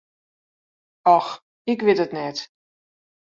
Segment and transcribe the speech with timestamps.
[1.15, 1.27] Och,
[1.71, 2.37] ik wit it net.